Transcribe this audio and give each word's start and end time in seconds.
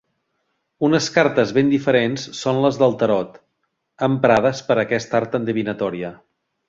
Unes 0.87 1.09
cartes 1.17 1.51
ben 1.57 1.67
diferents 1.73 2.23
són 2.39 2.61
les 2.63 2.79
del 2.85 2.97
tarot, 3.03 3.35
emprades 4.09 4.63
per 4.71 4.79
a 4.81 4.83
aquesta 4.89 5.21
art 5.21 5.39
endevinatòria. 5.43 6.11